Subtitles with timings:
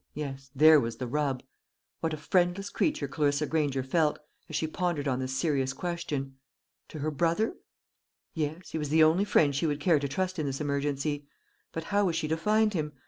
[0.15, 1.43] yes, there was the rub.
[1.99, 4.17] What a friendless creature Clarissa Granger felt,
[4.49, 6.37] as she pondered on this serious question!
[6.87, 7.53] To her brother?
[8.33, 11.27] Yes, he was the only friend she would care to trust in this emergency.
[11.71, 12.93] But how was she to find him?